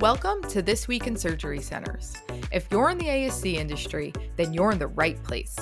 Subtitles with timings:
[0.00, 2.14] Welcome to This Week in Surgery Centers.
[2.50, 5.56] If you're in the ASC industry, then you're in the right place.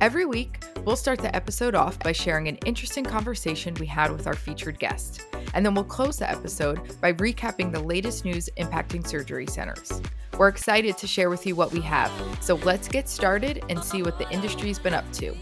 [0.00, 4.26] Every week, we'll start the episode off by sharing an interesting conversation we had with
[4.26, 5.26] our featured guest.
[5.52, 10.00] And then we'll close the episode by recapping the latest news impacting surgery centers.
[10.38, 12.10] We're excited to share with you what we have,
[12.40, 15.36] so let's get started and see what the industry's been up to.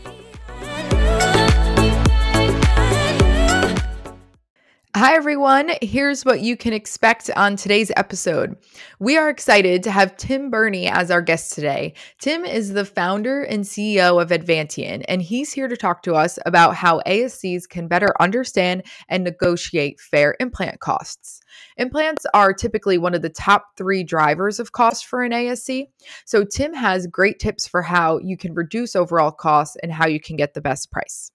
[5.02, 5.72] Hi, everyone.
[5.82, 8.56] Here's what you can expect on today's episode.
[9.00, 11.94] We are excited to have Tim Burney as our guest today.
[12.20, 16.38] Tim is the founder and CEO of Advantien, and he's here to talk to us
[16.46, 21.40] about how ASCs can better understand and negotiate fair implant costs.
[21.78, 25.88] Implants are typically one of the top three drivers of cost for an ASC.
[26.26, 30.20] So, Tim has great tips for how you can reduce overall costs and how you
[30.20, 31.32] can get the best price.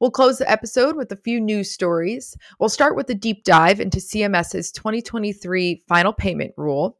[0.00, 2.36] We'll close the episode with a few news stories.
[2.60, 6.98] We'll start with a deep dive into CMS's 2023 final payment rule,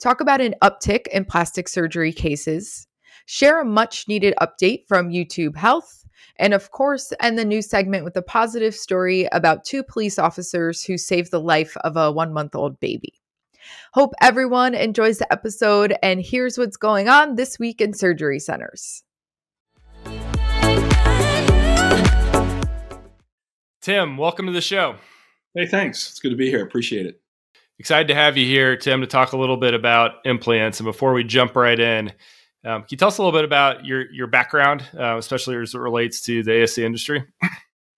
[0.00, 2.86] talk about an uptick in plastic surgery cases,
[3.26, 8.04] share a much needed update from YouTube Health, and of course, end the news segment
[8.04, 12.32] with a positive story about two police officers who saved the life of a one
[12.32, 13.14] month old baby.
[13.92, 19.02] Hope everyone enjoys the episode, and here's what's going on this week in surgery centers.
[23.88, 24.96] Tim, welcome to the show.
[25.54, 26.10] Hey, thanks.
[26.10, 26.62] It's good to be here.
[26.62, 27.22] Appreciate it.
[27.78, 30.78] Excited to have you here, Tim, to talk a little bit about implants.
[30.78, 32.08] And before we jump right in,
[32.66, 35.72] um, can you tell us a little bit about your your background, uh, especially as
[35.72, 37.24] it relates to the ASC industry?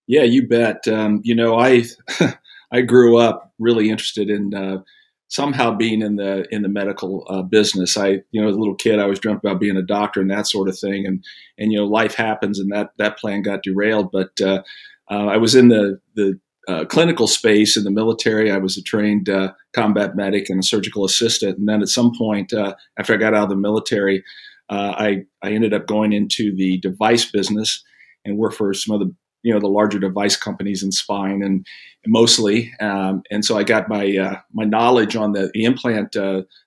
[0.07, 0.87] Yeah, you bet.
[0.87, 1.83] Um, you know, I
[2.73, 4.83] I grew up really interested in uh,
[5.27, 7.97] somehow being in the in the medical uh, business.
[7.97, 10.31] I, you know, as a little kid, I was dreamt about being a doctor and
[10.31, 11.05] that sort of thing.
[11.05, 11.25] And
[11.59, 14.13] and you know, life happens, and that that plan got derailed.
[14.13, 14.63] But uh,
[15.11, 18.51] uh, I was in the the uh, clinical space in the military.
[18.51, 21.59] I was a trained uh, combat medic and a surgical assistant.
[21.59, 24.23] And then at some point, uh, after I got out of the military,
[24.69, 27.83] uh, I I ended up going into the device business
[28.25, 29.13] and worked for some of the
[29.43, 31.67] you know the larger device companies in spine and,
[32.07, 32.73] mostly.
[32.81, 36.17] Um, and so I got my uh, my knowledge on the, the implant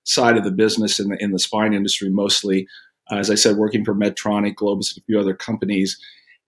[0.04, 2.68] side of the business in the in the spine industry mostly.
[3.10, 5.98] as I said, working for Medtronic, Globus, and a few other companies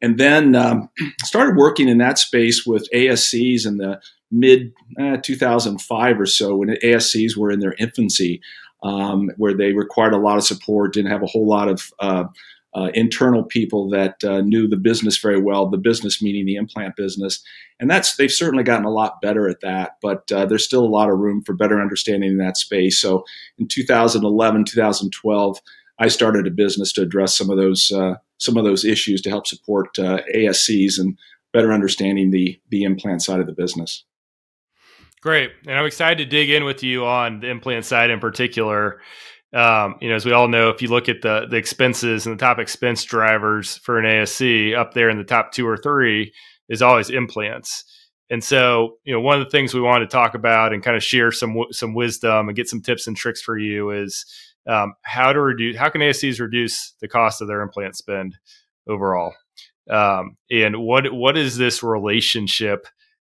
[0.03, 0.89] and then um,
[1.25, 6.69] started working in that space with ASCs in the mid uh, 2005 or so when
[6.83, 8.41] ASCs were in their infancy,
[8.83, 12.25] um, where they required a lot of support, didn't have a whole lot of uh,
[12.75, 15.67] uh, internal people that uh, knew the business very well.
[15.67, 17.43] The business meaning the implant business,
[17.81, 19.93] and that's they've certainly gotten a lot better at that.
[20.03, 23.01] But uh, there's still a lot of room for better understanding in that space.
[23.01, 23.25] So
[23.59, 25.61] in 2011, 2012.
[25.99, 29.31] I started a business to address some of those uh, some of those issues to
[29.31, 31.19] help support uh, ASCs and
[31.53, 34.05] better understanding the the implant side of the business.
[35.23, 39.01] Great, and I'm excited to dig in with you on the implant side in particular.
[39.55, 42.39] Um, you know, as we all know, if you look at the the expenses and
[42.39, 46.33] the top expense drivers for an ASC, up there in the top two or three
[46.69, 47.85] is always implants.
[48.29, 50.97] And so, you know, one of the things we want to talk about and kind
[50.97, 54.27] of share some some wisdom and get some tips and tricks for you is
[54.67, 58.37] um, how to reduce how can ASCs reduce the cost of their implant spend
[58.89, 59.35] overall,
[59.91, 62.87] um, and what what does this relationship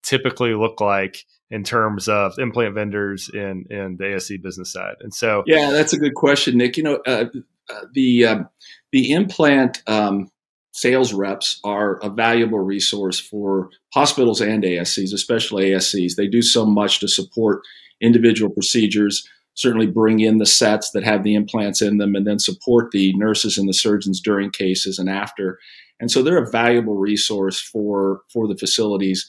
[0.03, 4.95] typically look like in terms of implant vendors in in the ASC business side?
[5.01, 6.77] And so, yeah, that's a good question, Nick.
[6.77, 7.25] You know, uh,
[7.69, 8.49] uh, the um,
[8.91, 10.29] the implant um,
[10.73, 16.15] sales reps are a valuable resource for hospitals and ASCs, especially ASCs.
[16.15, 17.61] They do so much to support
[18.01, 22.39] individual procedures certainly bring in the sets that have the implants in them and then
[22.39, 25.59] support the nurses and the surgeons during cases and after.
[25.99, 29.27] And so they're a valuable resource for, for the facilities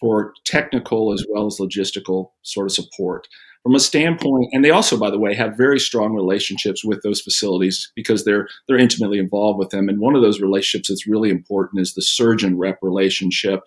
[0.00, 3.28] for technical as well as logistical sort of support.
[3.62, 7.20] From a standpoint, and they also, by the way, have very strong relationships with those
[7.20, 9.88] facilities because they're they're intimately involved with them.
[9.88, 13.64] And one of those relationships that's really important is the surgeon rep relationship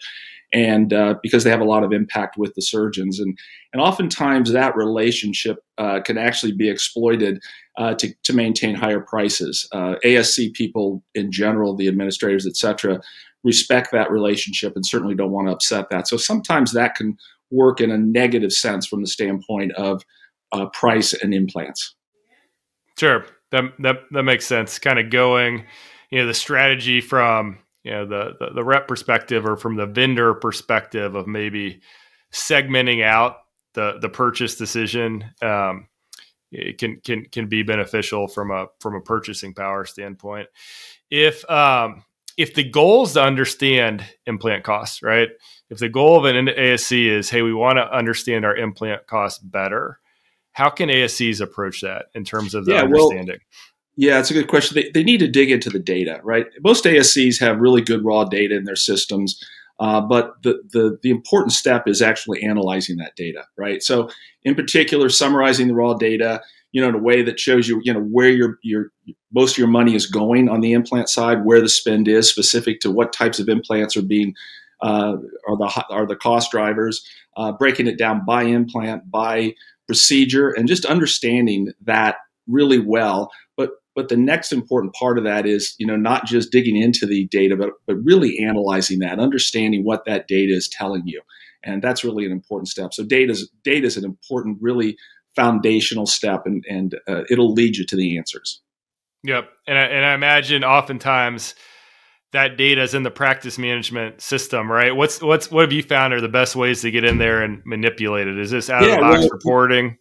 [0.51, 3.19] and uh, because they have a lot of impact with the surgeons.
[3.19, 3.37] And
[3.73, 7.41] and oftentimes that relationship uh, can actually be exploited
[7.77, 9.67] uh, to, to maintain higher prices.
[9.71, 12.99] Uh, asc people in general the administrators etc
[13.43, 16.07] respect that relationship and certainly don't want to upset that.
[16.07, 17.17] So sometimes that can
[17.51, 20.03] work in a negative sense from the standpoint of
[20.51, 21.95] uh, price and implants.
[22.97, 23.25] Sure.
[23.51, 24.77] That, that that makes sense.
[24.77, 25.65] Kind of going
[26.11, 29.85] you know the strategy from you know the, the, the rep perspective or from the
[29.85, 31.81] vendor perspective of maybe
[32.31, 33.37] segmenting out
[33.73, 35.87] the the purchase decision um,
[36.51, 40.47] it can can can be beneficial from a from a purchasing power standpoint
[41.09, 42.03] if um,
[42.37, 45.29] if the goal is to understand implant costs right
[45.69, 49.39] if the goal of an ASC is hey we want to understand our implant costs
[49.39, 49.99] better
[50.51, 53.27] How can ASCs approach that in terms of the yeah, understanding?
[53.27, 53.68] Well,
[53.99, 54.75] yeah, it's a good question.
[54.75, 56.45] They, they need to dig into the data, right?
[56.63, 59.37] Most ASCs have really good raw data in their systems.
[59.77, 63.83] Uh, but the, the, the important step is actually analyzing that data, right?
[63.83, 64.09] So,
[64.43, 66.41] in particular, summarizing the raw data,
[66.71, 68.85] you know, in a way that shows you, you know, where your your
[69.33, 72.79] most of your money is going on the implant side, where the spend is specific
[72.81, 74.33] to what types of implants are being
[74.81, 77.05] uh, are the are the cost drivers,
[77.35, 79.53] uh, breaking it down by implant, by
[79.87, 82.15] procedure, and just understanding that
[82.47, 83.31] really well.
[83.57, 87.05] But but the next important part of that is you know not just digging into
[87.05, 91.21] the data, but but really analyzing that, understanding what that data is telling you,
[91.65, 92.93] and that's really an important step.
[92.93, 94.95] So data is data is an important, really
[95.35, 98.61] foundational step, and and uh, it'll lead you to the answers.
[99.23, 101.55] Yep, and I, and I imagine oftentimes
[102.31, 104.95] that data is in the practice management system, right?
[104.95, 107.61] What's what's what have you found are the best ways to get in there and
[107.65, 108.39] manipulate it?
[108.39, 109.97] Is this out of the box reporting?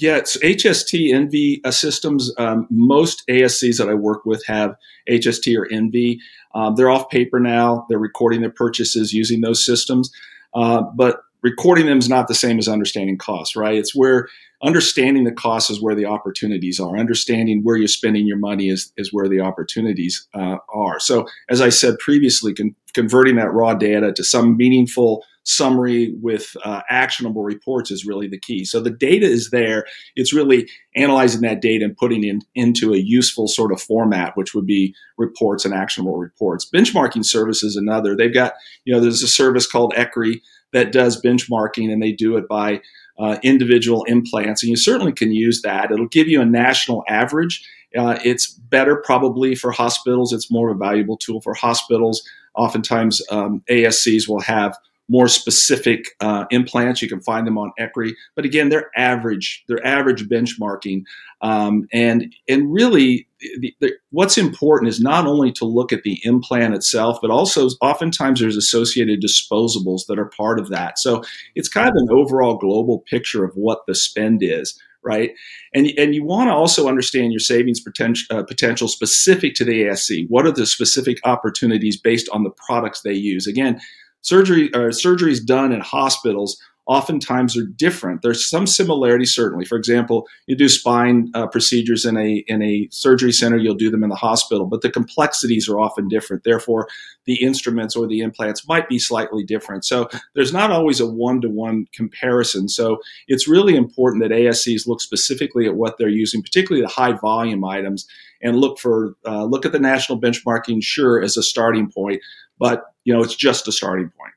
[0.00, 2.32] Yeah, it's HST NV systems.
[2.38, 4.76] Um, most ASCs that I work with have
[5.10, 6.18] HST or NV.
[6.54, 7.84] Um, they're off paper now.
[7.88, 10.12] They're recording their purchases using those systems,
[10.54, 13.74] uh, but recording them is not the same as understanding costs, right?
[13.74, 14.28] It's where
[14.62, 16.96] understanding the costs is where the opportunities are.
[16.96, 20.98] Understanding where you're spending your money is, is where the opportunities uh, are.
[20.98, 26.54] So, as I said previously, con- converting that raw data to some meaningful summary with
[26.62, 28.66] uh, actionable reports is really the key.
[28.66, 29.86] So the data is there.
[30.14, 34.36] It's really analyzing that data and putting it in, into a useful sort of format,
[34.36, 36.68] which would be reports and actionable reports.
[36.70, 38.14] Benchmarking service is another.
[38.14, 40.42] They've got, you know, there's a service called ECRI
[40.74, 42.82] that does benchmarking and they do it by
[43.18, 44.62] uh, individual implants.
[44.62, 45.90] And you certainly can use that.
[45.90, 47.66] It'll give you a national average.
[47.96, 50.32] Uh, it's better probably for hospitals.
[50.32, 52.22] It's more of a valuable tool for hospitals.
[52.54, 54.76] Oftentimes, um, ASCs will have
[55.08, 57.00] more specific uh, implants.
[57.00, 59.64] You can find them on ECRI, but again, they're average.
[59.68, 61.04] They're average benchmarking,
[61.40, 63.26] um, and and really,
[63.60, 67.68] the, the, what's important is not only to look at the implant itself, but also
[67.80, 70.98] oftentimes there's associated disposables that are part of that.
[70.98, 71.22] So
[71.54, 75.30] it's kind of an overall global picture of what the spend is right?
[75.74, 79.84] And, and you want to also understand your savings potential, uh, potential specific to the
[79.84, 80.26] ASC.
[80.28, 83.46] What are the specific opportunities based on the products they use?
[83.46, 83.80] Again,
[84.22, 88.22] surgery or surgeries done in hospitals oftentimes are different.
[88.22, 89.66] There's some similarity, certainly.
[89.66, 93.90] For example, you do spine uh, procedures in a in a surgery center, you'll do
[93.90, 96.44] them in the hospital, but the complexities are often different.
[96.44, 96.88] Therefore,
[97.26, 99.84] the instruments or the implants might be slightly different.
[99.84, 102.68] So there's not always a one to one comparison.
[102.70, 102.98] So
[103.28, 107.66] it's really important that ASCs look specifically at what they're using, particularly the high volume
[107.66, 108.08] items,
[108.42, 112.22] and look for uh, look at the national benchmarking, sure, as a starting point,
[112.58, 114.34] but you know it's just a starting point.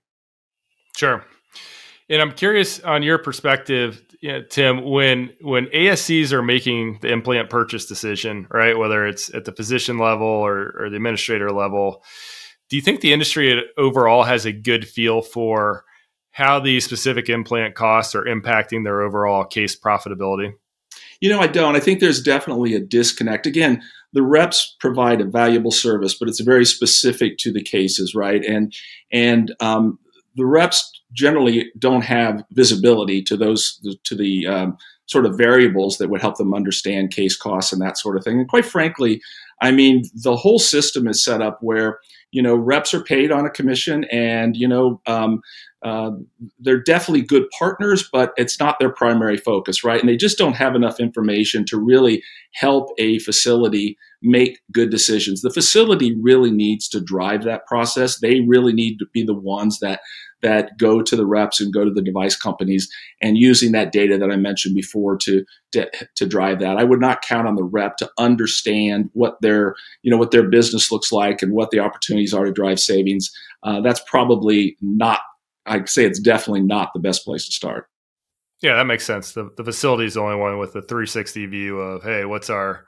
[0.95, 1.25] Sure.
[2.09, 7.11] And I'm curious on your perspective, you know, Tim, when when ASCs are making the
[7.11, 12.01] implant purchase decision, right, whether it's at the physician level or, or the administrator level,
[12.69, 15.83] do you think the industry overall has a good feel for
[16.31, 20.53] how these specific implant costs are impacting their overall case profitability?
[21.19, 21.75] You know, I don't.
[21.75, 23.47] I think there's definitely a disconnect.
[23.47, 28.43] Again, the reps provide a valuable service, but it's very specific to the cases, right?
[28.43, 28.73] And
[29.11, 29.99] and um,
[30.35, 34.77] the reps generally don't have visibility to those to the um,
[35.07, 38.39] sort of variables that would help them understand case costs and that sort of thing.
[38.39, 39.21] And quite frankly,
[39.61, 41.99] I mean, the whole system is set up where
[42.31, 45.41] you know reps are paid on a commission, and you know um,
[45.83, 46.11] uh,
[46.59, 49.99] they're definitely good partners, but it's not their primary focus, right?
[49.99, 52.23] And they just don't have enough information to really
[52.53, 55.41] help a facility make good decisions.
[55.41, 58.19] The facility really needs to drive that process.
[58.19, 60.01] They really need to be the ones that
[60.41, 64.17] that go to the reps and go to the device companies and using that data
[64.17, 66.77] that I mentioned before to, to, to drive that.
[66.77, 70.49] I would not count on the rep to understand what their you know what their
[70.49, 71.79] business looks like and what the
[72.21, 73.31] opportunities are to drive savings.
[73.63, 75.21] Uh, that's probably not.
[75.65, 77.87] I'd say it's definitely not the best place to start.
[78.61, 79.33] Yeah, that makes sense.
[79.33, 82.85] The, the facility is the only one with the 360 view of, hey, what's our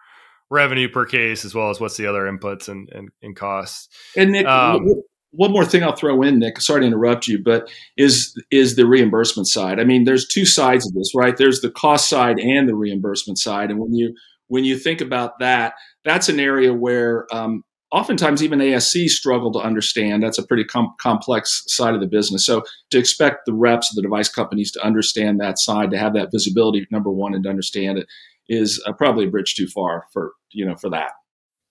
[0.49, 3.89] revenue per case as well as what's the other inputs and, and, and costs.
[4.15, 6.61] And Nick, um, one more thing I'll throw in, Nick.
[6.61, 9.79] Sorry to interrupt you, but is is the reimbursement side.
[9.79, 11.35] I mean, there's two sides of this, right?
[11.35, 14.13] There's the cost side and the reimbursement side, and when you
[14.47, 15.73] when you think about that,
[16.05, 17.63] that's an area where um,
[17.93, 20.23] oftentimes even ASC struggle to understand.
[20.23, 22.45] That's a pretty com- complex side of the business.
[22.45, 26.13] So to expect the reps of the device companies to understand that side, to have
[26.15, 28.07] that visibility, number one, and to understand it,
[28.49, 31.11] is uh, probably a bridge too far for you know for that.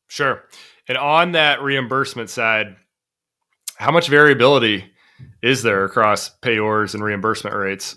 [0.09, 0.45] Sure.
[0.88, 2.76] And on that reimbursement side,
[3.76, 4.85] how much variability
[5.43, 7.97] is there across payors and reimbursement rates?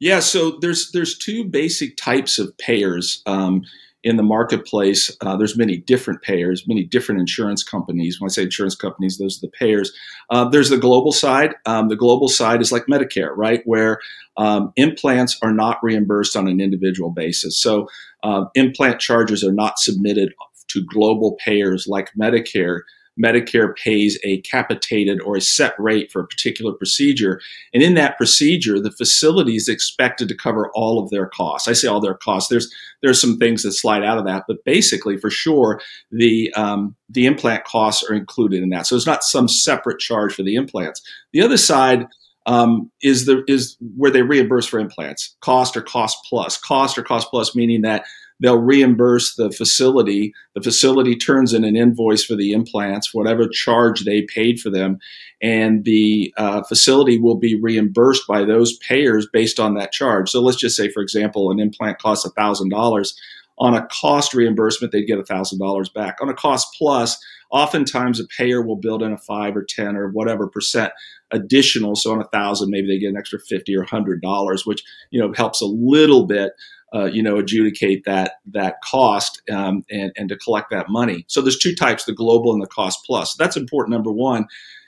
[0.00, 3.62] Yeah, so there's there's two basic types of payers um,
[4.02, 5.14] in the marketplace.
[5.20, 8.20] Uh, there's many different payers, many different insurance companies.
[8.20, 9.92] When I say insurance companies, those are the payers.
[10.30, 11.54] Uh, there's the global side.
[11.66, 14.00] Um, the global side is like Medicare, right, where
[14.36, 17.58] um, implants are not reimbursed on an individual basis.
[17.58, 17.88] So
[18.22, 20.32] uh, implant charges are not submitted
[20.68, 22.80] to global payers like Medicare.
[23.22, 27.40] Medicare pays a capitated or a set rate for a particular procedure.
[27.74, 31.68] And in that procedure, the facility is expected to cover all of their costs.
[31.68, 32.48] I say all their costs.
[32.48, 32.72] There's
[33.02, 37.26] there's some things that slide out of that, but basically, for sure, the um, the
[37.26, 38.86] implant costs are included in that.
[38.86, 41.00] So it's not some separate charge for the implants.
[41.32, 42.06] The other side
[42.46, 47.02] um, is the is where they reimburse for implants, cost or cost plus, cost or
[47.02, 48.04] cost plus, meaning that
[48.40, 50.32] they'll reimburse the facility.
[50.54, 54.98] The facility turns in an invoice for the implants, whatever charge they paid for them,
[55.42, 60.30] and the uh, facility will be reimbursed by those payers based on that charge.
[60.30, 63.18] So let's just say, for example, an implant costs thousand dollars.
[63.58, 66.16] On a cost reimbursement, they'd get thousand dollars back.
[66.22, 70.08] On a cost plus, oftentimes a payer will build in a five or ten or
[70.08, 70.92] whatever percent
[71.30, 71.94] additional.
[71.94, 75.20] So on a thousand, maybe they get an extra fifty or hundred dollars, which you
[75.20, 76.52] know helps a little bit
[76.94, 81.24] uh, you know, adjudicate that that cost um, and and to collect that money.
[81.28, 83.34] So there's two types: the global and the cost plus.
[83.34, 83.92] That's important.
[83.94, 84.46] Number one.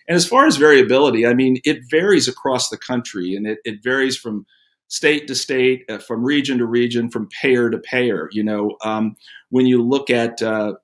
[0.08, 3.84] And as far as variability, I mean, it varies across the country, and it, it
[3.84, 4.46] varies from
[4.88, 8.28] state to state, uh, from region to region, from payer to payer.
[8.32, 9.16] You know, um,
[9.50, 10.74] when you look at uh,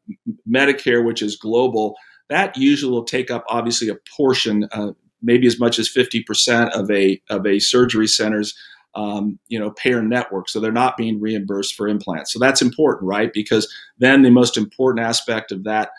[0.49, 1.97] Medicare, which is global,
[2.31, 6.91] that usually will take up obviously a portion, uh, maybe as much as 50% of
[6.91, 8.55] a of a surgery center's
[8.95, 10.49] um, you know, payer network.
[10.49, 12.33] So they're not being reimbursed for implants.
[12.33, 13.33] So that's important, right?
[13.33, 15.91] Because then the most important aspect of that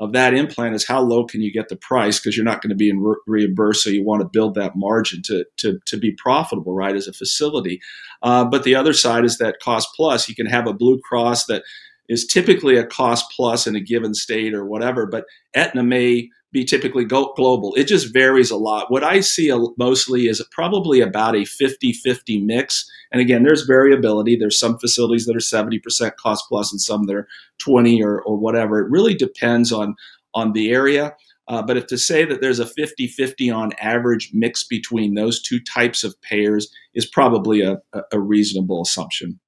[0.00, 2.70] of that implant is how low can you get the price because you're not going
[2.70, 3.82] to be re- reimbursed.
[3.82, 7.12] So you want to build that margin to to to be profitable, right, as a
[7.12, 7.80] facility.
[8.22, 10.28] Uh, but the other side is that cost plus.
[10.28, 11.62] You can have a Blue Cross that
[12.08, 15.24] is typically a cost plus in a given state or whatever, but
[15.54, 17.74] Aetna may be typically global.
[17.74, 18.90] It just varies a lot.
[18.90, 22.90] What I see mostly is probably about a 50 50 mix.
[23.12, 24.36] And again, there's variability.
[24.36, 27.28] There's some facilities that are 70% cost plus and some that are
[27.58, 28.80] 20 or, or whatever.
[28.80, 29.94] It really depends on,
[30.34, 31.14] on the area.
[31.48, 35.42] Uh, but if to say that there's a 50 50 on average mix between those
[35.42, 37.78] two types of payers is probably a,
[38.12, 39.40] a reasonable assumption.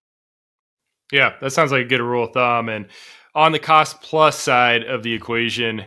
[1.13, 2.69] Yeah, that sounds like a good rule of thumb.
[2.69, 2.87] And
[3.35, 5.87] on the cost plus side of the equation,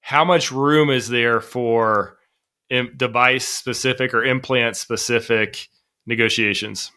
[0.00, 2.18] how much room is there for
[2.70, 5.68] Im- device specific or implant specific
[6.06, 6.90] negotiations?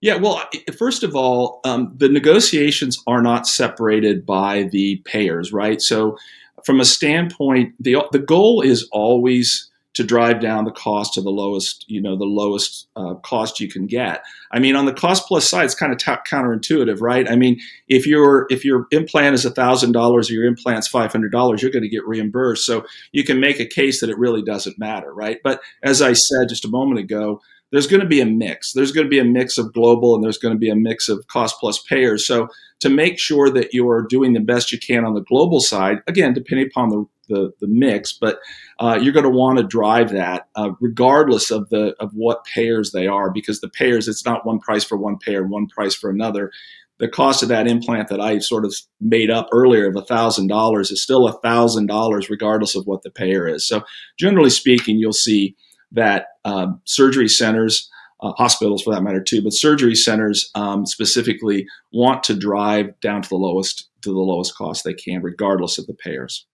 [0.00, 0.42] Yeah, well,
[0.76, 5.80] first of all, um, the negotiations are not separated by the payers, right?
[5.80, 6.18] So,
[6.64, 11.30] from a standpoint, the the goal is always to drive down the cost to the
[11.30, 14.24] lowest, you know, the lowest uh, cost you can get.
[14.50, 17.30] I mean, on the cost plus side, it's kind of t- counterintuitive, right?
[17.30, 21.32] I mean, if your if your implant is thousand dollars or your implant's five hundred
[21.32, 22.64] dollars, you're going to get reimbursed.
[22.64, 25.38] So you can make a case that it really doesn't matter, right?
[25.42, 27.40] But as I said just a moment ago,
[27.72, 28.72] there's going to be a mix.
[28.72, 31.08] There's going to be a mix of global and there's going to be a mix
[31.08, 32.26] of cost plus payers.
[32.26, 32.48] So
[32.80, 36.32] to make sure that you're doing the best you can on the global side, again,
[36.34, 38.38] depending upon the the, the mix, but
[38.78, 42.92] uh, you're going to want to drive that uh, regardless of the of what payers
[42.92, 46.10] they are, because the payers it's not one price for one payer, one price for
[46.10, 46.50] another.
[46.98, 50.90] The cost of that implant that I sort of made up earlier of thousand dollars
[50.90, 53.66] is still thousand dollars regardless of what the payer is.
[53.66, 53.82] So
[54.18, 55.56] generally speaking, you'll see
[55.94, 57.90] that um, surgery centers.
[58.20, 63.20] Uh, hospitals for that matter too, but surgery centers um, specifically want to drive down
[63.20, 66.46] to the lowest to the lowest cost they can, regardless of the payers.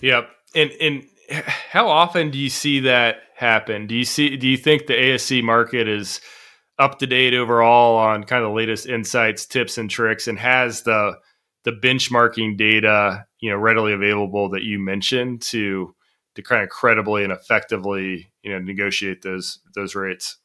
[0.00, 0.28] Yep.
[0.54, 3.86] And and how often do you see that happen?
[3.86, 6.20] Do you see do you think the ASC market is
[6.78, 10.82] up to date overall on kind of the latest insights, tips and tricks and has
[10.82, 11.14] the
[11.64, 15.94] the benchmarking data, you know, readily available that you mentioned to
[16.34, 20.36] to kind of credibly and effectively, you know, negotiate those those rates?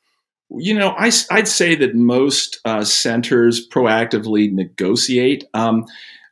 [0.51, 5.43] You know, I, would say that most uh, centers proactively negotiate.
[5.53, 5.85] Um,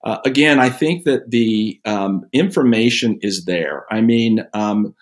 [0.03, 3.85] uh, again, I think that the um, information is there.
[3.91, 4.95] I mean, um,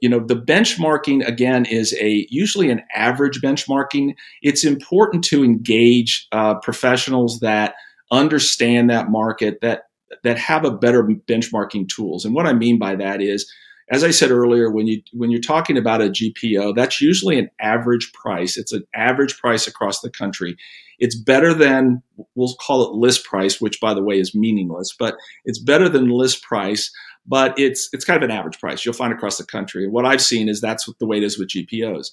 [0.00, 4.14] you know, the benchmarking again is a usually an average benchmarking.
[4.42, 7.74] It's important to engage uh, professionals that
[8.10, 9.84] understand that market that
[10.22, 12.24] that have a better benchmarking tools.
[12.24, 13.50] And what I mean by that is
[13.90, 17.50] as I said earlier, when you when you're talking about a GPO, that's usually an
[17.60, 18.56] average price.
[18.56, 20.56] It's an average price across the country.
[20.98, 22.02] It's better than
[22.36, 26.08] we'll call it list price, which by the way is meaningless, but it's better than
[26.10, 26.90] list price.
[27.26, 29.84] But it's it's kind of an average price you'll find across the country.
[29.84, 32.10] And what I've seen is that's the way it is with GPOs.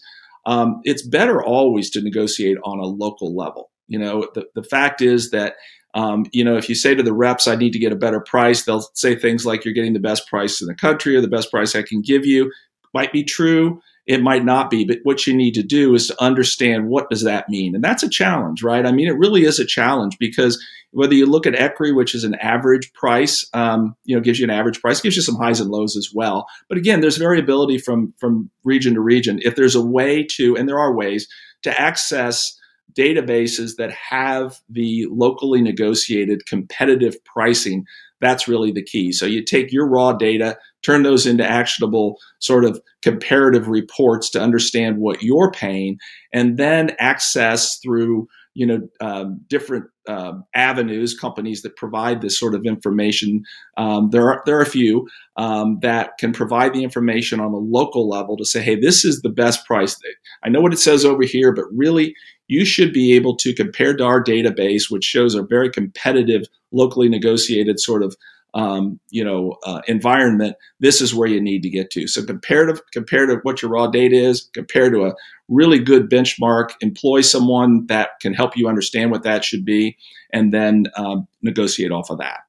[0.47, 3.69] um, it's better always to negotiate on a local level.
[3.87, 5.55] You know, the, the fact is that
[5.97, 8.19] um, you know, if you say to the reps, I need to get a better
[8.19, 11.27] price, they'll say things like, you're getting the best price in the country or the
[11.27, 12.51] best price I can give you.
[12.93, 13.81] Might be true.
[14.05, 17.23] It might not be, but what you need to do is to understand what does
[17.23, 18.85] that mean, and that's a challenge, right?
[18.85, 22.23] I mean, it really is a challenge because whether you look at ECRI, which is
[22.23, 25.59] an average price, um, you know, gives you an average price, gives you some highs
[25.59, 26.47] and lows as well.
[26.69, 29.39] But again, there's variability from from region to region.
[29.41, 31.27] If there's a way to, and there are ways
[31.63, 32.56] to access
[32.93, 37.85] databases that have the locally negotiated competitive pricing
[38.19, 39.11] that's really the key.
[39.11, 44.41] So you take your raw data, turn those into actionable sort of comparative reports to
[44.41, 45.99] understand what you're paying,
[46.33, 48.27] and then access through
[48.57, 53.43] you know um, different uh, avenues, companies that provide this sort of information.
[53.77, 57.57] Um, there are there are a few um, that can provide the information on a
[57.57, 59.95] local level to say, hey, this is the best price.
[60.43, 62.15] I know what it says over here, but really
[62.47, 67.09] you should be able to compare to our database, which shows a very competitive, locally
[67.09, 68.15] negotiated sort of
[68.53, 70.55] um, you know uh, environment.
[70.79, 72.07] This is where you need to get to.
[72.07, 75.13] So comparative, compare to what your raw data is, compare to a
[75.47, 76.71] really good benchmark.
[76.81, 79.97] Employ someone that can help you understand what that should be,
[80.31, 82.41] and then um, negotiate off of that.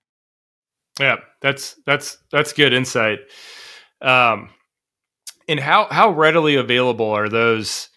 [0.99, 3.21] Yeah, that's that's that's good insight.
[4.01, 4.51] Um,
[5.49, 7.89] and how how readily available are those?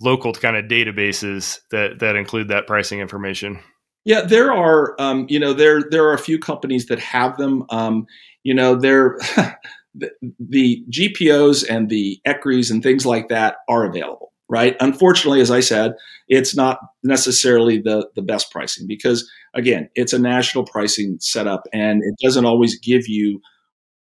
[0.00, 3.60] local kind of databases that that include that pricing information?
[4.06, 4.94] Yeah, there are.
[5.00, 7.64] Um, you know, there there are a few companies that have them.
[7.70, 8.06] Um,
[8.44, 9.18] you know, they're
[9.96, 14.76] the, the GPOs and the ECRIs and things like that are available, right?
[14.78, 15.94] Unfortunately, as I said,
[16.28, 22.00] it's not necessarily the the best pricing because again, it's a national pricing setup, and
[22.04, 23.40] it doesn't always give you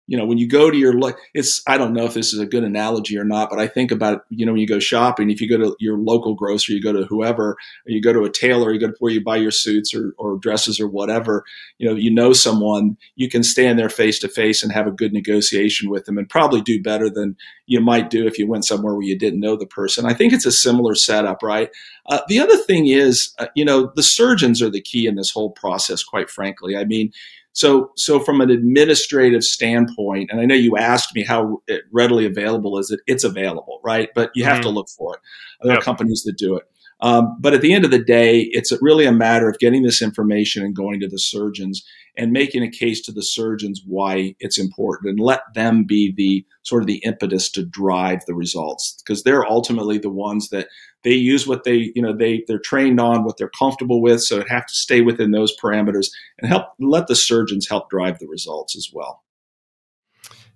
[0.06, 0.94] you know when you go to your
[1.34, 3.90] it's i don't know if this is a good analogy or not but i think
[3.90, 6.82] about you know when you go shopping if you go to your local grocery you
[6.82, 9.50] go to whoever you go to a tailor you go to where you buy your
[9.50, 11.44] suits or, or dresses or whatever
[11.78, 14.92] you know you know someone you can stand there face to face and have a
[14.92, 18.64] good negotiation with them and probably do better than you might do if you went
[18.64, 20.06] somewhere where you didn't know the person.
[20.06, 21.70] I think it's a similar setup right?
[22.06, 25.30] Uh, the other thing is uh, you know the surgeons are the key in this
[25.30, 26.76] whole process quite frankly.
[26.76, 27.12] I mean
[27.56, 32.76] so, so from an administrative standpoint, and I know you asked me how readily available
[32.76, 33.00] is it?
[33.06, 34.10] It's available, right?
[34.14, 34.62] But you have mm-hmm.
[34.64, 35.20] to look for it.
[35.62, 35.80] There yep.
[35.80, 36.64] are companies that do it.
[37.00, 40.02] Um, but at the end of the day, it's really a matter of getting this
[40.02, 41.82] information and going to the surgeons
[42.16, 46.44] and making a case to the surgeons why it's important and let them be the
[46.62, 49.02] sort of the impetus to drive the results.
[49.04, 50.68] Because they're ultimately the ones that
[51.06, 54.40] they use what they you know they they're trained on what they're comfortable with so
[54.40, 58.26] it have to stay within those parameters and help let the surgeons help drive the
[58.26, 59.22] results as well.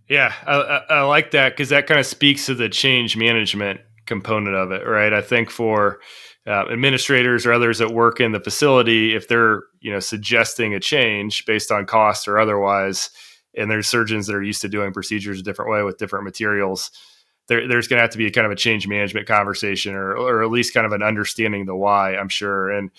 [0.08, 3.80] Yeah i, I, I like that because that kind of speaks to the change management
[4.06, 5.12] component of it right?
[5.12, 6.00] I think for
[6.50, 10.80] uh, administrators or others that work in the facility, if they're you know suggesting a
[10.80, 13.10] change based on cost or otherwise,
[13.56, 16.90] and there's surgeons that are used to doing procedures a different way with different materials,
[17.46, 20.16] there, there's going to have to be a kind of a change management conversation, or
[20.16, 22.16] or at least kind of an understanding the why.
[22.16, 22.68] I'm sure.
[22.68, 22.90] And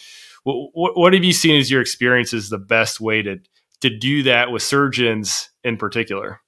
[0.44, 3.40] what what have you seen as your experience is the best way to
[3.82, 6.40] to do that with surgeons in particular?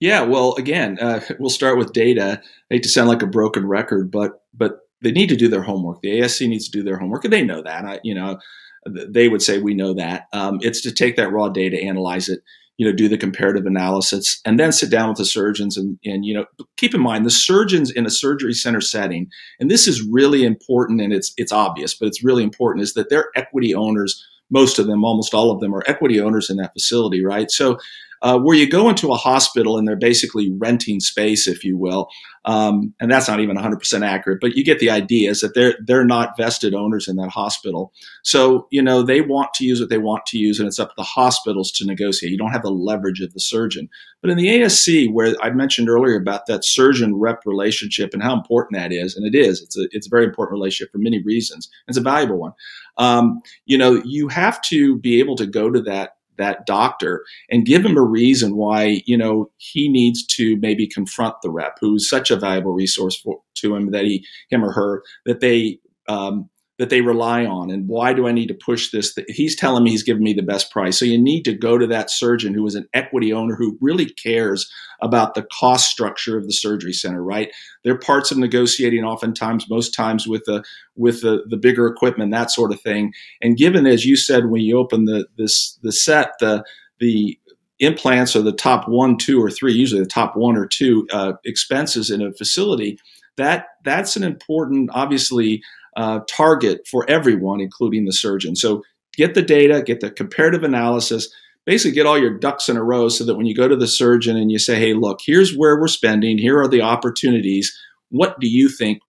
[0.00, 2.42] Yeah, well, again, uh, we'll start with data.
[2.70, 5.62] I hate to sound like a broken record, but but they need to do their
[5.62, 6.00] homework.
[6.02, 7.84] The ASC needs to do their homework, and they know that.
[7.84, 8.40] I, you know,
[8.84, 10.26] they would say we know that.
[10.32, 12.40] Um, it's to take that raw data, analyze it,
[12.76, 16.24] you know, do the comparative analysis, and then sit down with the surgeons and and
[16.24, 16.44] you know,
[16.76, 19.28] keep in mind the surgeons in a surgery center setting,
[19.60, 23.08] and this is really important, and it's it's obvious, but it's really important is that
[23.08, 24.26] they're equity owners.
[24.50, 27.50] Most of them, almost all of them, are equity owners in that facility, right?
[27.50, 27.78] So
[28.26, 32.08] uh, where you go into a hospital and they're basically renting space, if you will,
[32.44, 35.76] um, and that's not even 100% accurate, but you get the idea is that they're
[35.86, 37.92] they're not vested owners in that hospital.
[38.24, 40.88] So you know they want to use what they want to use, and it's up
[40.88, 42.32] to the hospitals to negotiate.
[42.32, 43.88] You don't have the leverage of the surgeon.
[44.22, 48.34] But in the ASC, where I mentioned earlier about that surgeon rep relationship and how
[48.34, 51.22] important that is, and it is, it's a it's a very important relationship for many
[51.22, 51.68] reasons.
[51.86, 52.52] It's a valuable one.
[52.98, 57.66] Um, you know, you have to be able to go to that that doctor and
[57.66, 62.08] give him a reason why you know he needs to maybe confront the rep who's
[62.08, 66.48] such a valuable resource for, to him that he him or her that they um,
[66.78, 69.16] that they rely on and why do i need to push this?
[69.28, 70.98] He's telling me he's giving me the best price.
[70.98, 74.06] So you need to go to that surgeon who is an equity owner who really
[74.06, 77.50] cares about the cost structure of the surgery center right?
[77.84, 80.62] They're parts of negotiating oftentimes most times with the
[80.96, 83.12] with the, the bigger equipment that sort of thing.
[83.40, 86.64] And given as you said when you open the this the set the
[86.98, 87.38] the
[87.78, 91.34] implants are the top one two or three usually the top one or two uh,
[91.44, 92.98] expenses in a facility
[93.36, 95.62] that that's an important, obviously,
[95.96, 98.54] uh, target for everyone, including the surgeon.
[98.54, 98.82] So
[99.16, 101.32] get the data, get the comparative analysis,
[101.64, 103.88] basically get all your ducks in a row so that when you go to the
[103.88, 107.76] surgeon and you say, hey, look, here's where we're spending, here are the opportunities.
[108.10, 109.00] What do you think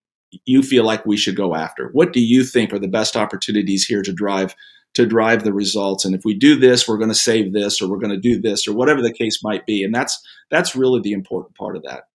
[0.46, 1.90] you feel like we should go after?
[1.94, 4.56] What do you think are the best opportunities here to drive
[4.94, 6.06] to drive the results?
[6.06, 8.42] And if we do this, we're going to save this, or we're going to do
[8.42, 9.84] this, or whatever the case might be.
[9.84, 10.20] And that's
[10.50, 12.06] that's really the important part of that.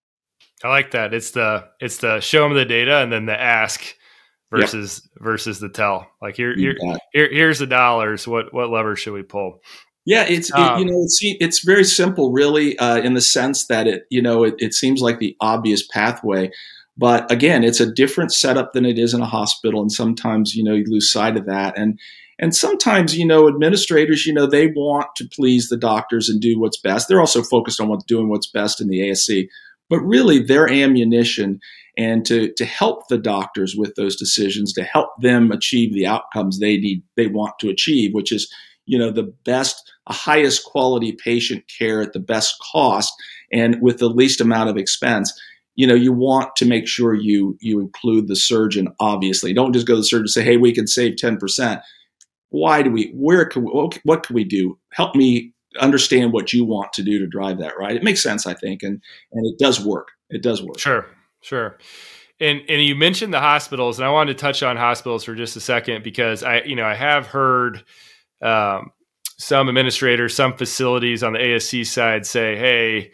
[0.65, 1.15] I like that.
[1.15, 3.97] It's the it's the show them the data and then the ask
[4.53, 5.25] versus yep.
[5.25, 6.09] versus the tell.
[6.21, 6.77] Like here, here,
[7.13, 8.29] here here's the dollars.
[8.29, 9.61] What what levers should we pull?
[10.05, 13.67] Yeah, it's um, it, you know it's it's very simple, really, uh, in the sense
[13.67, 16.51] that it you know it, it seems like the obvious pathway,
[16.97, 20.65] but again, it's a different setup than it is in a hospital, and sometimes you
[20.65, 21.99] know you lose sight of that, and
[22.39, 26.59] and sometimes you know administrators you know they want to please the doctors and do
[26.59, 27.09] what's best.
[27.09, 29.49] They're also focused on what doing what's best in the ASC,
[29.89, 31.61] but really their ammunition
[31.97, 36.59] and to to help the doctors with those decisions, to help them achieve the outcomes
[36.59, 38.53] they need they want to achieve, which is
[38.87, 43.13] you know the best highest quality patient care at the best cost
[43.53, 45.33] and with the least amount of expense.
[45.75, 49.53] You know you want to make sure you you include the surgeon obviously.
[49.53, 51.83] Don't just go to the surgeon and say hey we can save 10%
[52.51, 53.71] why do we where can we,
[54.05, 54.79] what can we do?
[54.93, 57.97] Help me understand what you want to do to drive that right?
[57.97, 59.03] It makes sense i think and
[59.33, 60.09] and it does work.
[60.29, 60.79] It does work.
[60.79, 61.07] Sure
[61.43, 61.79] sure
[62.41, 65.57] and and you mentioned the hospitals and i wanted to touch on hospitals for just
[65.57, 67.85] a second because i you know i have heard
[68.43, 68.91] um,
[69.39, 73.13] some administrators, some facilities on the ASC side say, "Hey,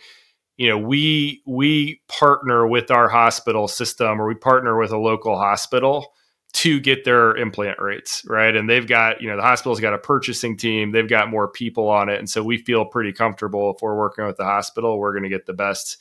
[0.57, 5.37] you know, we we partner with our hospital system, or we partner with a local
[5.37, 6.15] hospital."
[6.55, 9.99] to get their implant rates right and they've got you know the hospital's got a
[9.99, 13.83] purchasing team they've got more people on it and so we feel pretty comfortable if
[13.83, 15.99] we're working with the hospital we're going to get the best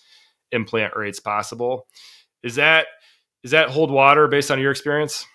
[0.53, 1.85] implant rates possible
[2.43, 2.87] is that
[3.43, 5.25] is that hold water based on your experience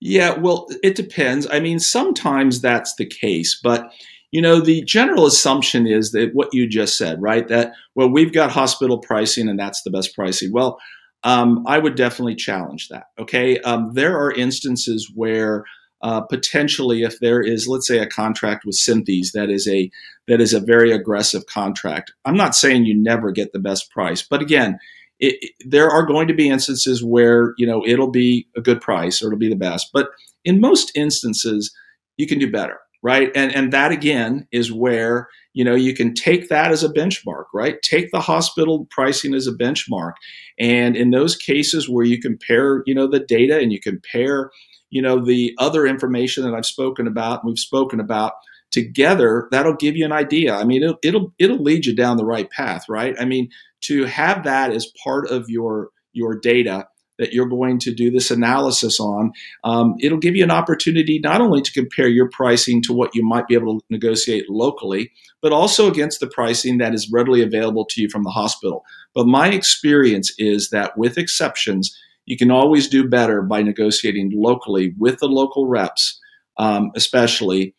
[0.00, 1.46] yeah, well, it depends.
[1.50, 3.90] I mean, sometimes that's the case, but
[4.30, 7.48] you know, the general assumption is that what you just said, right?
[7.48, 10.52] That well, we've got hospital pricing and that's the best pricing.
[10.52, 10.78] Well,
[11.22, 13.06] um, I would definitely challenge that.
[13.18, 15.64] Okay, um, there are instances where
[16.02, 19.90] uh, potentially, if there is, let's say, a contract with Synthes that is a
[20.28, 22.12] that is a very aggressive contract.
[22.26, 24.78] I'm not saying you never get the best price, but again,
[25.18, 29.22] it, there are going to be instances where you know it'll be a good price
[29.22, 30.10] or it'll be the best but
[30.44, 31.74] in most instances
[32.16, 33.30] you can do better right?
[33.36, 37.44] And and that again is where you know you can take that as a benchmark
[37.54, 37.80] right?
[37.82, 40.14] Take the hospital pricing as a benchmark.
[40.58, 44.50] And in those cases where you compare you know the data and you compare
[44.90, 48.34] you know the other information that i've spoken about we've spoken about
[48.70, 52.24] together that'll give you an idea i mean it'll, it'll it'll lead you down the
[52.24, 53.48] right path right i mean
[53.80, 56.86] to have that as part of your your data
[57.18, 59.32] that you're going to do this analysis on,
[59.64, 63.24] um, it'll give you an opportunity not only to compare your pricing to what you
[63.24, 67.86] might be able to negotiate locally, but also against the pricing that is readily available
[67.86, 68.84] to you from the hospital.
[69.14, 74.94] But my experience is that with exceptions, you can always do better by negotiating locally
[74.98, 76.20] with the local reps,
[76.58, 77.74] um, especially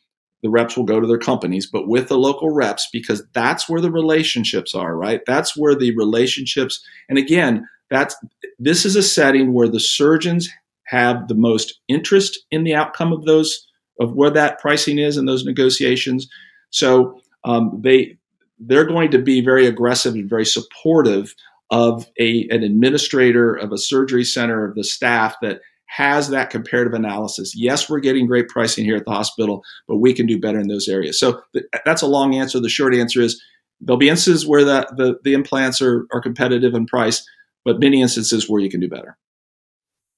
[0.47, 3.81] the reps will go to their companies, but with the local reps because that's where
[3.81, 5.19] the relationships are, right?
[5.27, 8.15] That's where the relationships, and again, that's
[8.57, 10.47] this is a setting where the surgeons
[10.85, 13.67] have the most interest in the outcome of those
[13.99, 16.29] of where that pricing is in those negotiations.
[16.69, 18.17] So um, they
[18.57, 21.35] they're going to be very aggressive and very supportive
[21.71, 26.93] of a an administrator of a surgery center of the staff that has that comparative
[26.93, 27.53] analysis.
[27.55, 30.67] Yes, we're getting great pricing here at the hospital, but we can do better in
[30.67, 31.19] those areas.
[31.19, 32.59] So th- that's a long answer.
[32.59, 33.41] The short answer is
[33.79, 37.25] there'll be instances where the, the, the implants are, are competitive in price,
[37.63, 39.17] but many instances where you can do better.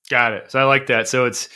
[0.10, 0.52] Got it.
[0.52, 1.08] So I like that.
[1.08, 1.50] So it's,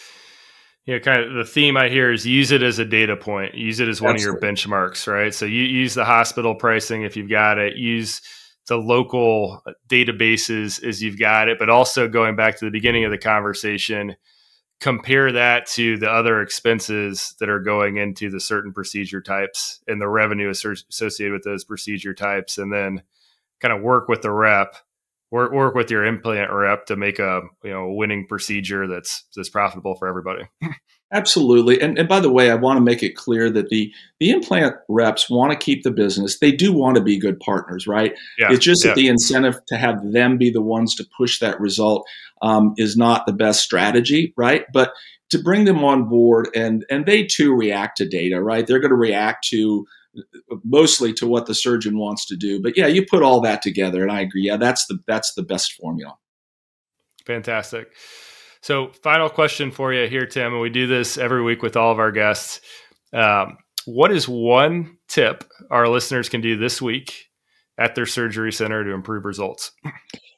[0.86, 3.56] you know, kind of the theme I hear is use it as a data point,
[3.56, 4.38] use it as one Absolutely.
[4.38, 5.34] of your benchmarks, right?
[5.34, 8.21] So you use the hospital pricing if you've got it, use
[8.67, 13.12] the local databases as you've got it, but also going back to the beginning of
[13.12, 14.15] the conversation,
[14.80, 20.02] compare that to the other expenses that are going into the certain procedure types and
[20.02, 23.02] the revenue associated with those procedure types, and then
[23.62, 24.76] kind of work with the rep,
[25.34, 29.50] work work with your implant rep to make a you know winning procedure that's that's
[29.50, 30.43] profitable for everybody.
[31.12, 31.80] Absolutely.
[31.80, 34.74] And, and by the way, I want to make it clear that the, the implant
[34.89, 36.39] reps want to keep the business.
[36.39, 38.13] They do want to be good partners, right?
[38.39, 38.89] Yeah, it's just yeah.
[38.89, 42.08] that the incentive to have them be the ones to push that result
[42.41, 44.65] um, is not the best strategy, right?
[44.74, 44.93] But
[45.30, 48.65] to bring them on board and and they too react to data, right?
[48.65, 49.86] They're going to react to
[50.63, 52.62] mostly to what the surgeon wants to do.
[52.62, 54.43] But yeah, you put all that together and I agree.
[54.43, 56.15] Yeah, that's the that's the best formula.
[57.26, 57.88] Fantastic.
[58.62, 61.91] So, final question for you here, Tim, and we do this every week with all
[61.91, 62.62] of our guests.
[63.12, 67.28] Um, what is one tip our listeners can do this week
[67.78, 69.71] at their surgery center to improve results?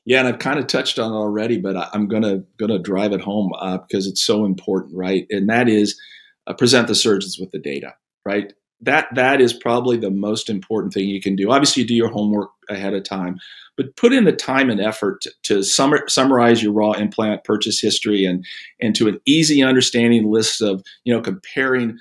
[0.07, 3.11] Yeah, and I've kind of touched on it already, but I, am gonna gonna drive
[3.11, 5.25] it home uh, because it's so important, right?
[5.31, 5.99] And that is
[6.47, 8.53] uh, present the surgeons with the data, right?
[8.81, 11.51] That that is probably the most important thing you can do.
[11.51, 13.37] Obviously, you do your homework ahead of time,
[13.77, 17.79] but put in the time and effort to, to summa- summarize your raw implant purchase
[17.79, 18.45] history and
[18.81, 21.97] and to an easy understanding list of you know comparing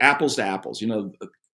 [0.00, 0.80] apples to apples.
[0.80, 1.12] You know,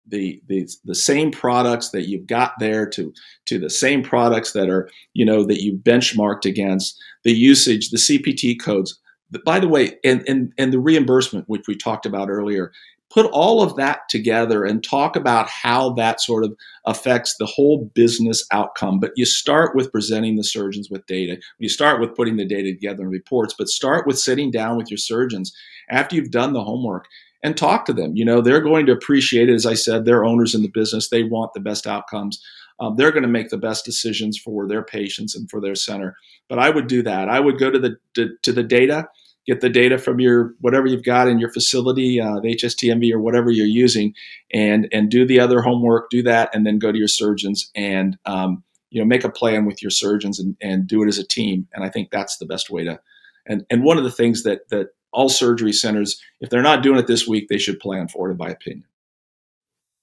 [0.08, 3.12] the, the the same products that you've got there to
[3.46, 7.96] to the same products that are you know that you benchmarked against the usage the
[7.96, 8.98] cpt codes
[9.44, 12.72] by the way and and, and the reimbursement which we talked about earlier
[13.10, 17.90] put all of that together and talk about how that sort of affects the whole
[17.94, 22.36] business outcome but you start with presenting the surgeons with data you start with putting
[22.36, 25.54] the data together in reports but start with sitting down with your surgeons
[25.90, 27.06] after you've done the homework
[27.42, 28.16] and talk to them.
[28.16, 29.54] You know, they're going to appreciate it.
[29.54, 31.08] As I said, they're owners in the business.
[31.08, 32.42] They want the best outcomes.
[32.80, 36.16] Um, they're going to make the best decisions for their patients and for their center.
[36.48, 37.28] But I would do that.
[37.28, 39.08] I would go to the to, to the data,
[39.46, 43.20] get the data from your whatever you've got in your facility, uh, the HSTMV or
[43.20, 44.14] whatever you're using,
[44.52, 46.10] and and do the other homework.
[46.10, 49.64] Do that, and then go to your surgeons and um, you know make a plan
[49.64, 51.68] with your surgeons and, and do it as a team.
[51.72, 53.00] And I think that's the best way to.
[53.46, 56.98] And and one of the things that that all surgery centers, if they're not doing
[56.98, 58.84] it this week, they should plan for it, in my opinion.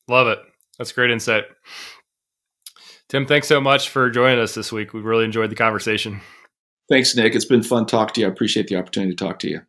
[0.07, 0.39] Love it.
[0.77, 1.43] That's great insight.
[3.09, 4.93] Tim, thanks so much for joining us this week.
[4.93, 6.21] We really enjoyed the conversation.
[6.93, 7.33] Thanks, Nick.
[7.33, 8.27] It's been fun talking to you.
[8.27, 9.61] I appreciate the opportunity to talk to you.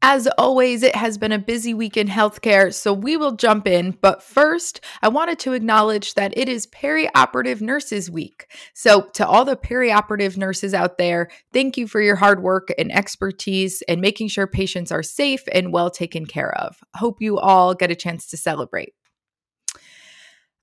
[0.00, 3.90] As always, it has been a busy week in healthcare, so we will jump in.
[4.00, 8.50] But first, I wanted to acknowledge that it is Perioperative Nurses Week.
[8.72, 12.90] So, to all the perioperative nurses out there, thank you for your hard work and
[12.90, 16.78] expertise and making sure patients are safe and well taken care of.
[16.96, 18.94] Hope you all get a chance to celebrate.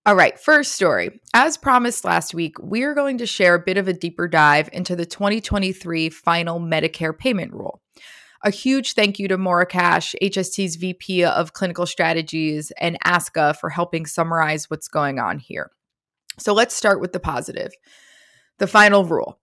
[0.07, 1.19] All right, first story.
[1.33, 4.69] As promised last week, we are going to share a bit of a deeper dive
[4.71, 7.81] into the 2023 final Medicare payment rule.
[8.43, 13.71] A huge thank you to Maura Cash, HST's VP of Clinical Strategies, and ASCA for
[13.71, 15.71] helping summarize what's going on here.
[16.37, 17.71] So let's start with the positive.
[18.59, 19.39] The final rule.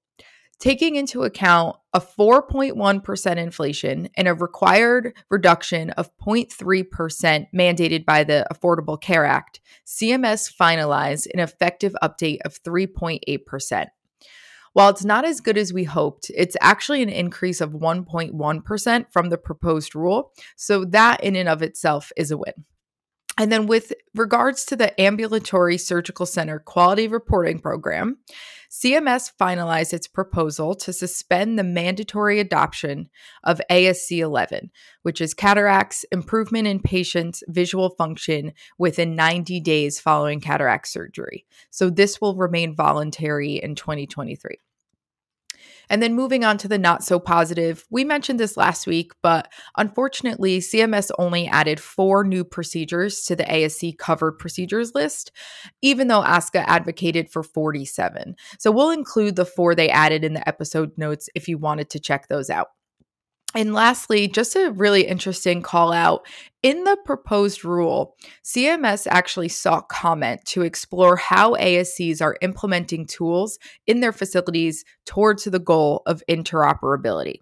[0.59, 8.47] Taking into account a 4.1% inflation and a required reduction of 0.3% mandated by the
[8.53, 13.87] Affordable Care Act, CMS finalized an effective update of 3.8%.
[14.73, 19.29] While it's not as good as we hoped, it's actually an increase of 1.1% from
[19.29, 20.33] the proposed rule.
[20.57, 22.55] So that in and of itself is a win.
[23.39, 28.19] And then, with regards to the ambulatory surgical center quality reporting program,
[28.73, 33.11] CMS finalized its proposal to suspend the mandatory adoption
[33.45, 34.71] of ASC 11,
[35.03, 41.45] which is cataracts improvement in patients' visual function within 90 days following cataract surgery.
[41.71, 44.57] So, this will remain voluntary in 2023.
[45.93, 49.53] And then moving on to the not so positive, we mentioned this last week, but
[49.77, 55.33] unfortunately, CMS only added four new procedures to the ASC covered procedures list,
[55.83, 58.37] even though ASCA advocated for 47.
[58.59, 62.01] So we'll include the four they added in the episode notes if you wanted to
[62.01, 62.69] check those out.
[63.55, 66.27] And lastly, just a really interesting call out
[66.63, 73.59] in the proposed rule, CMS actually sought comment to explore how ASCs are implementing tools
[73.87, 77.41] in their facilities towards the goal of interoperability.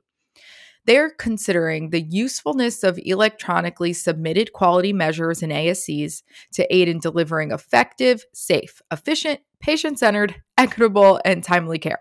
[0.86, 6.22] They're considering the usefulness of electronically submitted quality measures in ASCs
[6.54, 11.98] to aid in delivering effective, safe, efficient, patient centered, equitable, and timely care.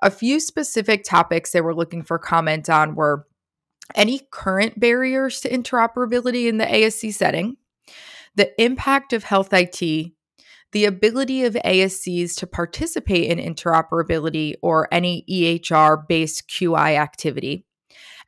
[0.00, 3.26] A few specific topics they were looking for comment on were
[3.94, 7.56] any current barriers to interoperability in the ASC setting,
[8.34, 10.12] the impact of health IT,
[10.72, 17.64] the ability of ASCs to participate in interoperability or any EHR based QI activity,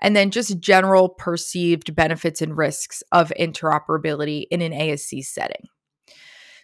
[0.00, 5.68] and then just general perceived benefits and risks of interoperability in an ASC setting.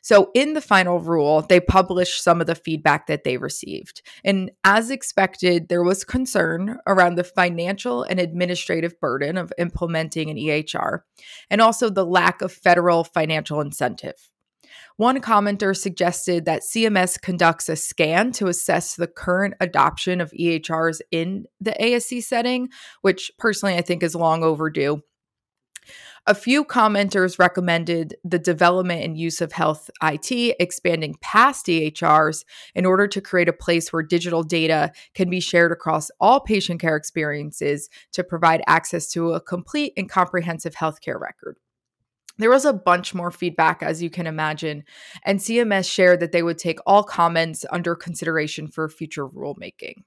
[0.06, 4.02] So, in the final rule, they published some of the feedback that they received.
[4.24, 10.36] And as expected, there was concern around the financial and administrative burden of implementing an
[10.36, 11.00] EHR
[11.50, 14.30] and also the lack of federal financial incentive.
[14.96, 21.00] One commenter suggested that CMS conducts a scan to assess the current adoption of EHRs
[21.10, 22.68] in the ASC setting,
[23.02, 25.02] which personally I think is long overdue.
[26.28, 32.84] A few commenters recommended the development and use of health IT, expanding past EHRs in
[32.84, 36.96] order to create a place where digital data can be shared across all patient care
[36.96, 41.58] experiences to provide access to a complete and comprehensive healthcare record.
[42.38, 44.82] There was a bunch more feedback, as you can imagine,
[45.24, 50.02] and CMS shared that they would take all comments under consideration for future rulemaking.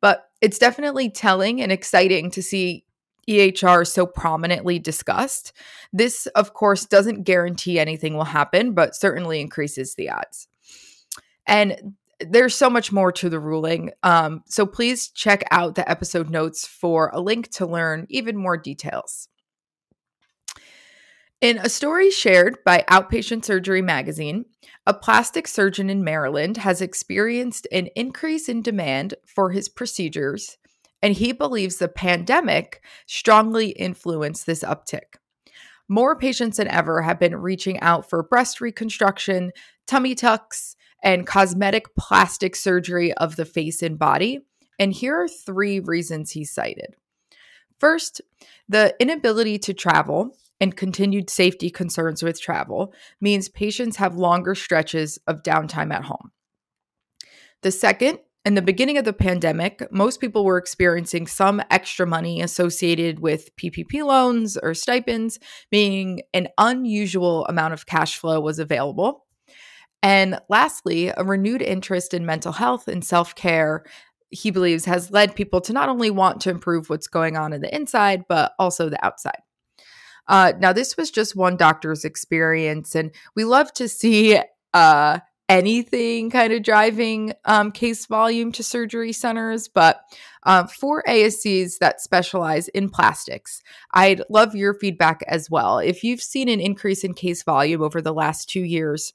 [0.00, 2.86] But it's definitely telling and exciting to see
[3.28, 5.52] EHR is so prominently discussed.
[5.92, 10.48] This, of course, doesn't guarantee anything will happen, but certainly increases the odds.
[11.46, 13.90] And there's so much more to the ruling.
[14.02, 18.56] Um, so please check out the episode notes for a link to learn even more
[18.56, 19.28] details.
[21.40, 24.44] In a story shared by Outpatient Surgery Magazine,
[24.86, 30.56] a plastic surgeon in Maryland has experienced an increase in demand for his procedures
[31.02, 35.16] and he believes the pandemic strongly influenced this uptick.
[35.88, 39.52] More patients than ever have been reaching out for breast reconstruction,
[39.86, 44.40] tummy tucks, and cosmetic plastic surgery of the face and body.
[44.78, 46.94] And here are three reasons he cited.
[47.78, 48.20] First,
[48.68, 55.18] the inability to travel and continued safety concerns with travel means patients have longer stretches
[55.26, 56.30] of downtime at home.
[57.62, 62.40] The second in the beginning of the pandemic, most people were experiencing some extra money
[62.40, 65.38] associated with PPP loans or stipends,
[65.70, 69.26] meaning an unusual amount of cash flow was available.
[70.02, 73.84] And lastly, a renewed interest in mental health and self care,
[74.30, 77.60] he believes, has led people to not only want to improve what's going on in
[77.60, 79.38] the inside, but also the outside.
[80.26, 84.40] Uh, now, this was just one doctor's experience, and we love to see
[84.74, 85.18] uh,
[85.52, 90.00] anything kind of driving um, case volume to surgery centers, but
[90.44, 93.60] uh, for ASCs that specialize in plastics,
[93.92, 95.78] I'd love your feedback as well.
[95.78, 99.12] If you've seen an increase in case volume over the last two years,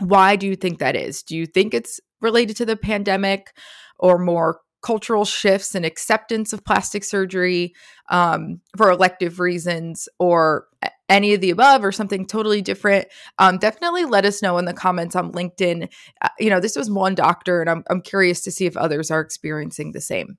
[0.00, 1.22] why do you think that is?
[1.22, 3.52] Do you think it's related to the pandemic
[3.98, 7.74] or more cultural shifts and acceptance of plastic surgery
[8.08, 10.66] um, for elective reasons or
[11.08, 13.06] any of the above or something totally different
[13.38, 15.88] um, definitely let us know in the comments on linkedin.
[16.22, 19.10] Uh, you know this was one doctor and I'm, I'm curious to see if others
[19.10, 20.38] are experiencing the same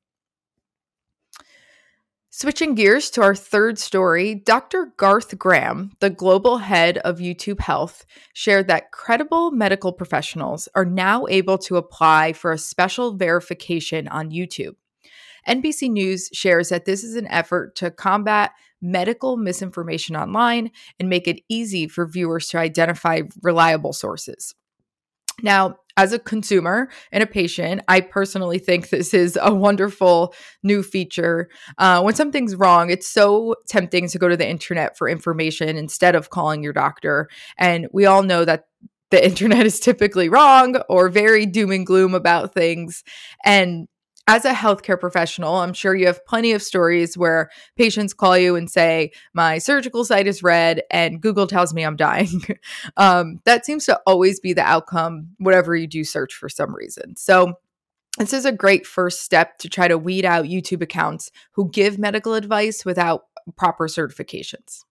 [2.34, 4.94] Switching gears to our third story, Dr.
[4.96, 11.28] Garth Graham, the global head of YouTube Health, shared that credible medical professionals are now
[11.28, 14.76] able to apply for a special verification on YouTube.
[15.46, 21.28] NBC News shares that this is an effort to combat medical misinformation online and make
[21.28, 24.56] it easy for viewers to identify reliable sources.
[25.42, 30.84] Now, as a consumer and a patient, I personally think this is a wonderful new
[30.84, 31.50] feature.
[31.78, 36.16] Uh, when something's wrong, it's so tempting to go to the internet for information instead
[36.16, 37.30] of calling your doctor.
[37.58, 38.66] And we all know that
[39.10, 43.04] the internet is typically wrong or very doom and gloom about things.
[43.44, 43.88] And
[44.28, 48.56] as a healthcare professional, I'm sure you have plenty of stories where patients call you
[48.56, 52.42] and say, My surgical site is red, and Google tells me I'm dying.
[52.98, 57.16] um, that seems to always be the outcome, whatever you do search for some reason.
[57.16, 57.56] So,
[58.18, 61.98] this is a great first step to try to weed out YouTube accounts who give
[61.98, 63.24] medical advice without
[63.56, 64.84] proper certifications.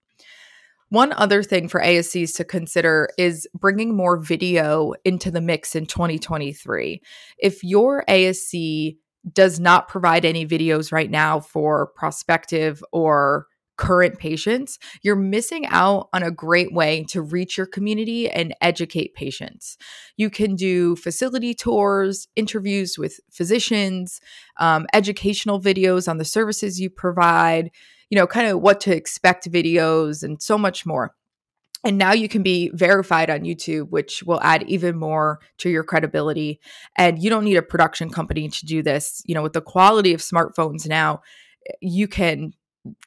[0.89, 5.87] One other thing for ASCs to consider is bringing more video into the mix in
[5.87, 7.01] 2023.
[7.39, 8.97] If your ASC
[9.33, 13.47] does not provide any videos right now for prospective or
[13.81, 19.15] current patients, you're missing out on a great way to reach your community and educate
[19.15, 19.79] patients.
[20.19, 24.21] You can do facility tours, interviews with physicians,
[24.59, 27.71] um, educational videos on the services you provide,
[28.11, 31.15] you know, kind of what to expect videos, and so much more.
[31.83, 35.83] And now you can be verified on YouTube, which will add even more to your
[35.83, 36.61] credibility.
[36.97, 39.23] And you don't need a production company to do this.
[39.25, 41.23] You know, with the quality of smartphones now,
[41.81, 42.53] you can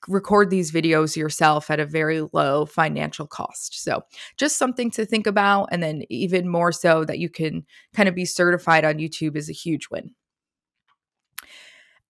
[0.07, 3.83] record these videos yourself at a very low financial cost.
[3.83, 4.03] So,
[4.37, 5.69] just something to think about.
[5.71, 9.49] And then, even more so, that you can kind of be certified on YouTube is
[9.49, 10.15] a huge win.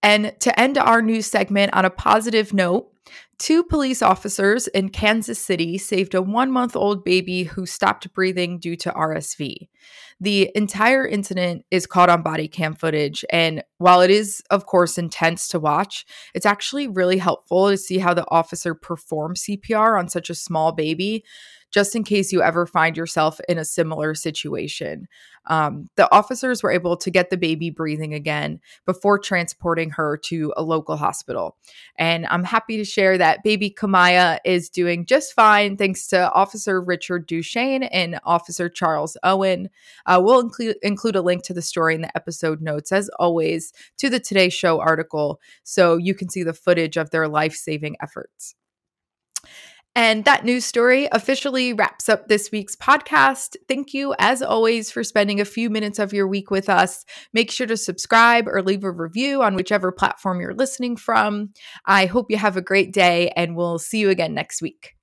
[0.01, 2.92] And to end our news segment on a positive note,
[3.37, 8.59] two police officers in Kansas City saved a one month old baby who stopped breathing
[8.59, 9.67] due to RSV.
[10.21, 13.25] The entire incident is caught on body cam footage.
[13.29, 17.97] And while it is, of course, intense to watch, it's actually really helpful to see
[17.97, 21.25] how the officer performed CPR on such a small baby
[21.73, 25.07] just in case you ever find yourself in a similar situation.
[25.47, 30.53] Um, the officers were able to get the baby breathing again before transporting her to
[30.55, 31.57] a local hospital.
[31.97, 36.79] And I'm happy to share that baby Kamaya is doing just fine thanks to Officer
[36.79, 39.69] Richard Duchesne and Officer Charles Owen.
[40.05, 43.73] Uh, we'll include include a link to the story in the episode notes, as always,
[43.97, 47.97] to the Today Show article, so you can see the footage of their life saving
[48.01, 48.55] efforts.
[49.95, 53.55] And that news story officially wraps up this week's podcast.
[53.67, 57.05] Thank you, as always, for spending a few minutes of your week with us.
[57.31, 61.53] Make sure to subscribe or leave a review on whichever platform you're listening from.
[61.85, 64.95] I hope you have a great day, and we'll see you again next week.